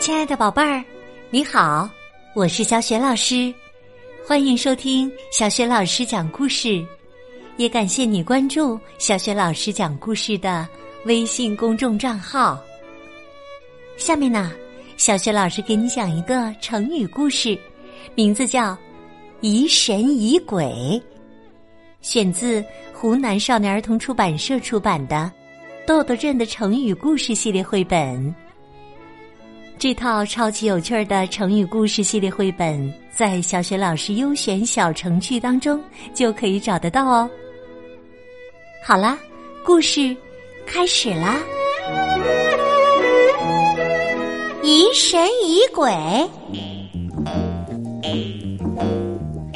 [0.00, 0.84] 亲爱的宝贝儿，
[1.30, 1.90] 你好，
[2.36, 3.52] 我是小雪老师，
[4.24, 6.86] 欢迎收听小雪老师讲故事，
[7.56, 10.68] 也感谢你关注小雪老师讲故事的
[11.04, 12.56] 微信公众账号。
[13.96, 14.52] 下面呢，
[14.96, 17.58] 小雪老师给你讲一个成语故事，
[18.14, 18.72] 名字叫
[19.40, 20.64] 《疑神疑鬼》，
[22.02, 22.64] 选自
[22.94, 25.16] 湖南少年儿童出版社出版的
[25.86, 27.98] 《豆豆镇的成语故事系列绘本》。
[29.78, 35.82] 这套超级有趣的成语故事系列绘本，在小学老师优选小程序当中
[36.12, 37.28] 就可以找得到哦。
[38.84, 39.18] 好啦，
[39.64, 40.14] 故事
[40.66, 41.40] 开始啦！
[44.62, 45.90] 疑神疑鬼，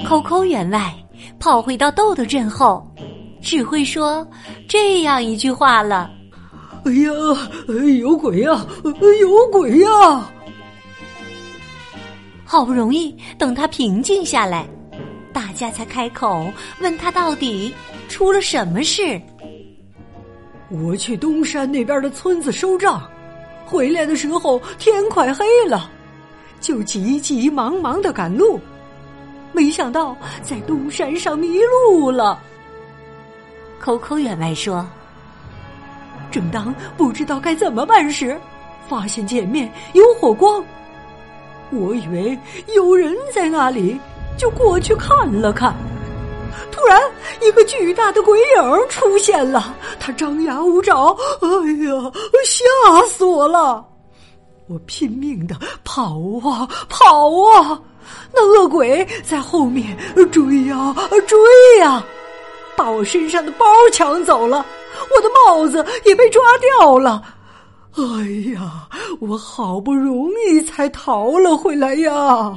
[0.07, 0.93] 扣扣员外
[1.39, 2.83] 跑回到豆豆镇后，
[3.45, 4.27] 只会说
[4.67, 6.11] 这样一句话了。
[6.87, 7.13] 哎呀，
[8.01, 8.67] 有鬼呀！
[9.21, 10.31] 有鬼呀！
[12.45, 14.67] 好不容易等他平静下来，
[15.33, 17.73] 大家才开口问他到底
[18.09, 19.21] 出了什么事。
[20.71, 23.03] 我去东山那边的村子收账，
[23.67, 25.91] 回来的时候天快黑了，
[26.61, 28.59] 就急急忙忙的赶路，
[29.53, 32.41] 没想到在东山上迷路了。
[33.85, 34.83] 扣扣员外说。
[36.31, 38.41] 正当不知道该怎么办时，
[38.89, 40.65] 发现前面有火光，
[41.71, 42.39] 我以为
[42.75, 44.01] 有人在那里，
[44.39, 45.75] 就过去看了看。
[46.73, 46.99] 突然，
[47.43, 51.49] 一个巨大的鬼影出现了，他张牙舞爪，哎
[51.85, 53.85] 呀，吓死我了！
[54.67, 55.55] 我拼命的
[55.85, 57.79] 跑啊跑啊，
[58.33, 59.95] 那恶鬼在后面
[60.33, 60.95] 追呀
[61.27, 61.39] 追
[61.81, 62.03] 呀，
[62.77, 64.65] 把我身上的包抢走了。
[65.15, 66.43] 我的帽子也被抓
[66.79, 67.23] 掉了，
[67.97, 68.89] 哎呀，
[69.21, 72.57] 我好不容易才逃了回来呀！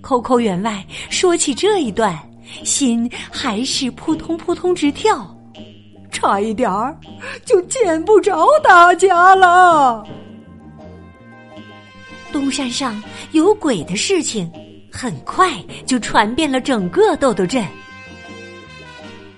[0.00, 2.18] 扣扣员外说起这一段，
[2.64, 5.36] 心还是扑通扑通直跳，
[6.10, 6.98] 差一点儿
[7.44, 10.02] 就见不着大家了。
[12.32, 13.02] 东山上
[13.32, 14.50] 有鬼的事情，
[14.90, 15.52] 很快
[15.86, 17.64] 就传遍了整个豆豆镇。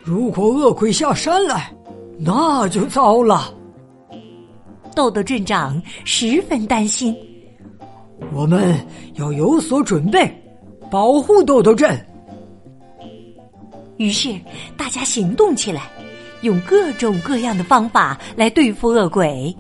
[0.02, 1.70] 如果恶鬼下山来，
[2.18, 3.54] 那就糟了。
[4.94, 7.14] 豆豆镇长十分担心，
[8.32, 8.74] 我们
[9.14, 10.30] 要有所准备，
[10.90, 11.98] 保护豆豆镇。
[13.98, 14.34] 于是
[14.76, 15.82] 大家行动起来，
[16.40, 19.54] 用各种各样的方法来对付恶鬼。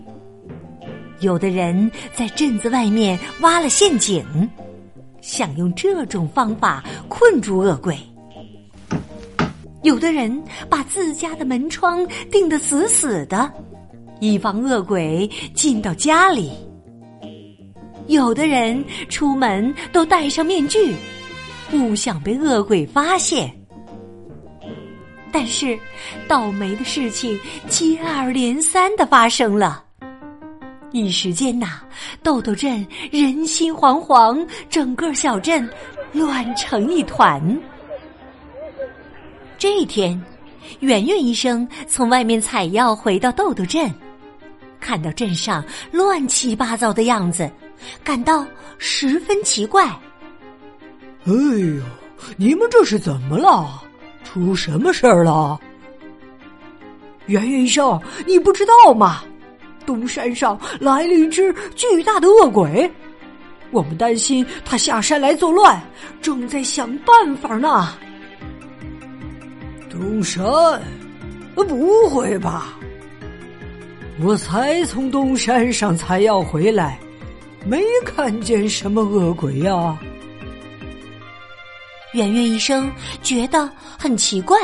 [1.20, 4.24] 有的人在镇子外面挖了陷阱，
[5.20, 7.96] 想用这种方法困住恶鬼。
[9.82, 13.50] 有的人把自家的门窗钉得死死的，
[14.20, 16.50] 以防恶鬼进到家里；
[18.06, 20.94] 有的人出门都戴上面具，
[21.70, 23.50] 不想被恶鬼发现。
[25.32, 25.78] 但是，
[26.28, 29.82] 倒霉的事情接二连三的发生了，
[30.90, 31.80] 一时间呐，
[32.22, 35.66] 豆豆镇人心惶惶，整个小镇
[36.12, 37.40] 乱成一团。
[39.60, 40.18] 这一天，
[40.80, 43.92] 圆圆医生从外面采药回到豆豆镇，
[44.80, 45.62] 看到镇上
[45.92, 47.48] 乱七八糟的样子，
[48.02, 48.46] 感到
[48.78, 49.84] 十分奇怪。
[51.26, 51.82] 哎呦，
[52.38, 53.82] 你们这是怎么了？
[54.24, 55.60] 出什么事儿了？
[57.26, 59.22] 圆圆医生，你不知道吗？
[59.84, 62.90] 东山上来了一只巨大的恶鬼，
[63.72, 65.78] 我们担心他下山来作乱，
[66.22, 67.92] 正在想办法呢。
[70.00, 70.42] 东山？
[71.54, 72.74] 不会吧！
[74.22, 76.98] 我才从东山上采药回来，
[77.66, 79.98] 没看见什么恶鬼呀。
[82.14, 82.90] 圆圆医生
[83.22, 84.58] 觉得很奇怪。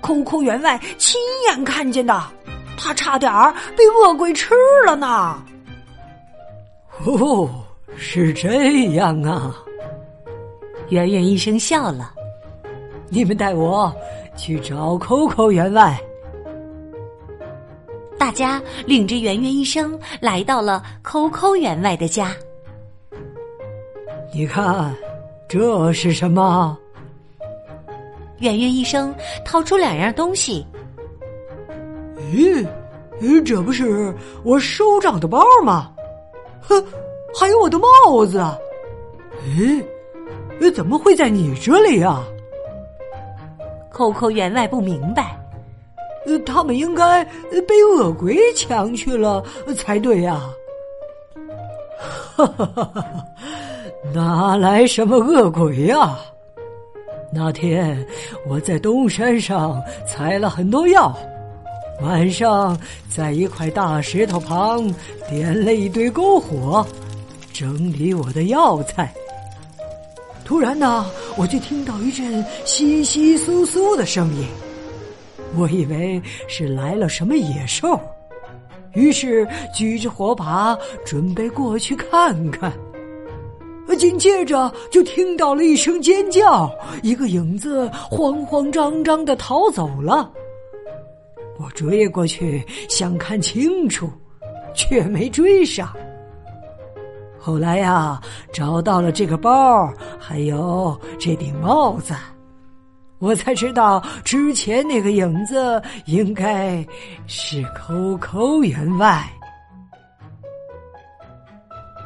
[0.00, 2.22] 空空员外亲眼看见的，
[2.76, 4.54] 他差点儿被恶鬼吃
[4.86, 5.42] 了呢。
[7.04, 7.50] 哦，
[7.96, 9.52] 是这样啊！
[10.90, 12.12] 圆圆医生笑了。
[13.08, 13.94] 你们带我
[14.36, 15.98] 去找扣扣员外。
[18.18, 22.34] 大家领着圆圆医生来到了扣扣员外的家。
[24.34, 24.94] 你看，
[25.48, 26.76] 这是什么？
[28.40, 29.14] 圆圆医生
[29.44, 30.66] 掏出两样东西。
[32.34, 32.66] 咦，
[33.44, 34.12] 这不是
[34.42, 35.92] 我手掌的包吗？
[36.60, 36.84] 哼，
[37.38, 38.44] 还有我的帽子。
[39.56, 39.82] 咦，
[40.74, 42.20] 怎么会在你这里呀？
[43.96, 45.40] 扣扣员外不明白，
[46.26, 47.24] 呃他们应该
[47.66, 49.42] 被恶鬼抢去了
[49.74, 50.38] 才对呀！
[52.36, 53.24] 哈哈哈哈
[54.12, 56.14] 哪来什么恶鬼呀？
[57.32, 58.06] 那天
[58.46, 61.16] 我在东山上采了很多药，
[62.02, 62.78] 晚上
[63.08, 64.94] 在一块大石头旁
[65.30, 66.86] 点了一堆篝火，
[67.50, 69.10] 整理我的药材。
[70.44, 74.46] 突然呢，我就听到一阵窸窸窣窣的声音。
[75.56, 77.98] 我以为是来了什么野兽，
[78.94, 82.72] 于是举着火把准备过去看看。
[83.98, 86.70] 紧接着就听到了一声尖叫，
[87.02, 90.30] 一个影子慌慌张张的逃走了。
[91.58, 94.10] 我追过去想看清楚，
[94.74, 95.90] 却没追上。
[97.46, 98.20] 后来呀，
[98.52, 99.88] 找到了这个包，
[100.18, 102.12] 还有这顶帽子。
[103.20, 106.84] 我才知道，之前那个影子应该
[107.28, 109.24] 是扣扣员外。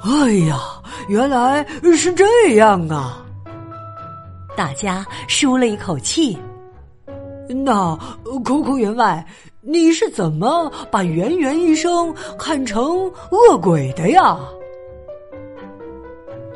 [0.02, 0.60] 哎呀，
[1.08, 1.66] 原来
[1.96, 3.24] 是这样啊！
[4.54, 6.38] 大家舒了一口气。
[7.48, 7.98] 那
[8.44, 9.24] 扣扣员外，
[9.62, 14.38] 你是怎么把圆圆医生看成恶鬼的呀？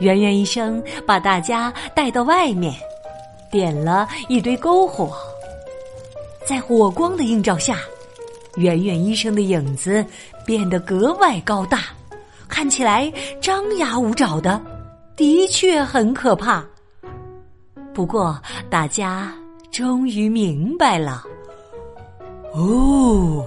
[0.01, 2.75] 圆圆医生把大家带到外面。
[3.51, 5.17] 点了一堆篝火，
[6.45, 7.79] 在火光的映照下，
[8.57, 10.05] 圆圆医生的影子
[10.45, 11.83] 变得格外高大，
[12.49, 14.61] 看起来张牙舞爪的，
[15.15, 16.65] 的确很可怕。
[17.95, 18.37] 不过，
[18.69, 19.33] 大家
[19.71, 21.23] 终于明白了，
[22.55, 23.47] 哦，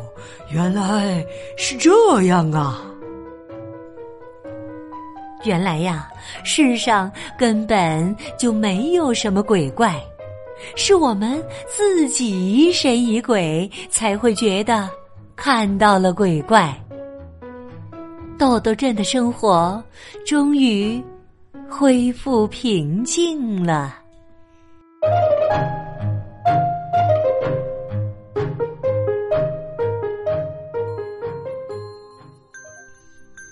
[0.49, 1.21] 原来
[1.57, 2.81] 是这样啊！
[5.47, 6.11] 原来呀，
[6.43, 9.95] 世上根本就没有什么鬼怪，
[10.75, 14.89] 是我们自己疑神疑鬼，才会觉得
[15.37, 16.77] 看到了鬼怪。
[18.37, 19.81] 豆豆镇的生活
[20.25, 21.01] 终于
[21.69, 23.95] 恢复平静了。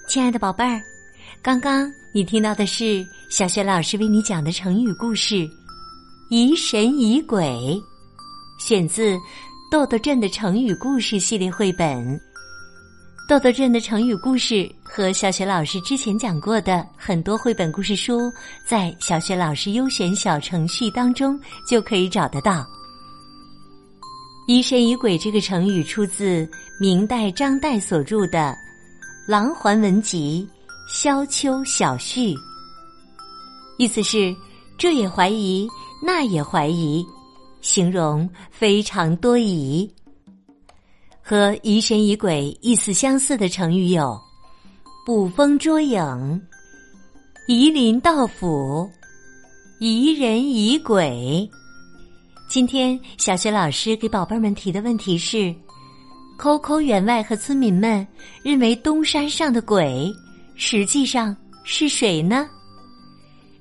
[0.10, 0.95] 亲爱的宝贝儿。
[1.46, 5.36] 刚刚你听到的是小学老师为你讲的成语故事
[6.28, 7.46] 《疑神疑鬼》，
[8.58, 9.12] 选自
[9.70, 12.20] 《豆豆镇的成语故事》系列绘本。
[13.30, 18.34] 豆豆镇的成语故事和小学老师之前讲过的很多绘本故事书，
[18.68, 21.40] 在小学老师优选小程序当中
[21.70, 22.66] 就可以找得到。
[24.48, 26.50] 疑神疑鬼这个成语出自
[26.80, 28.40] 明代张岱所著的
[29.28, 30.50] 《琅环文集》。
[30.88, 32.36] 萧秋小序，
[33.78, 34.36] 意思是
[34.78, 35.68] 这也怀疑，
[36.02, 37.04] 那也怀疑，
[37.60, 39.92] 形容非常多疑。
[41.24, 44.16] 和疑神疑鬼意思相似的成语有
[45.08, 46.42] 捕风捉影、
[47.48, 48.88] 疑邻盗斧、
[49.80, 51.50] 疑人疑鬼。
[52.48, 55.54] 今天小学老师给宝贝们提的问题是：
[56.38, 58.08] 抠抠员外和村民们
[58.44, 60.14] 认为东山上的鬼。
[60.58, 62.48] 实际上是谁呢？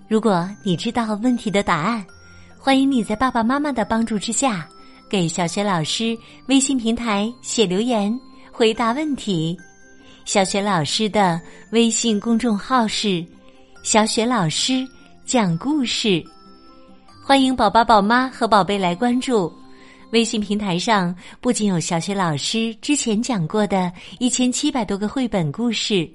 [0.09, 2.05] 如果你知道问题的答案，
[2.57, 4.69] 欢迎你在爸爸妈妈的帮助之下，
[5.11, 8.17] 给小学老师微信平台写留言
[8.53, 9.59] 回答问题。
[10.25, 11.41] 小学老师的
[11.73, 13.25] 微信公众号是
[13.83, 14.87] “小雪老师
[15.27, 16.25] 讲故事”，
[17.27, 19.53] 欢迎宝宝、宝妈和宝贝来关注。
[20.13, 26.09] 微信平台上不仅有小学老师之前讲过的一千七百多个绘本故事。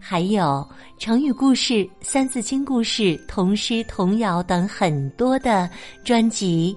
[0.00, 0.66] 还有
[0.98, 5.68] 成语故事、三字经故事、童诗童谣等很多的
[6.04, 6.76] 专辑。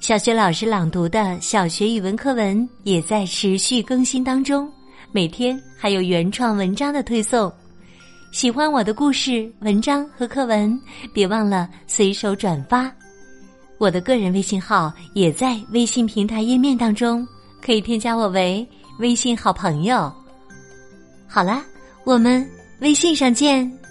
[0.00, 4.70] 小学老师朗读的小学语文课文也在持续更新当中，
[5.12, 7.52] 每天还有原创文章的推送。
[8.32, 10.76] 喜欢我的故事、文章和课文，
[11.12, 12.90] 别忘了随手转发。
[13.78, 17.26] 我的个人微信号也在微信平台页面当中，
[17.60, 18.66] 可以添加我为
[18.98, 20.12] 微信好朋友。
[21.34, 21.64] 好了，
[22.04, 22.46] 我们
[22.80, 23.81] 微信上见。